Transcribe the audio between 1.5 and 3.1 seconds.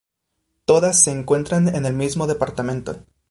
en el mismo departamento.